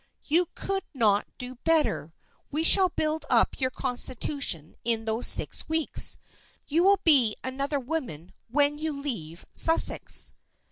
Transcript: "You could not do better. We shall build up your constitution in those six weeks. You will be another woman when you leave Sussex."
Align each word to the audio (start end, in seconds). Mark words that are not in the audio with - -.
"You 0.23 0.47
could 0.55 0.81
not 0.95 1.27
do 1.37 1.57
better. 1.57 2.15
We 2.49 2.63
shall 2.63 2.89
build 2.89 3.23
up 3.29 3.61
your 3.61 3.69
constitution 3.69 4.75
in 4.83 5.05
those 5.05 5.27
six 5.27 5.69
weeks. 5.69 6.17
You 6.65 6.83
will 6.83 7.01
be 7.03 7.35
another 7.43 7.79
woman 7.79 8.33
when 8.49 8.79
you 8.79 8.99
leave 8.99 9.45
Sussex." 9.53 10.33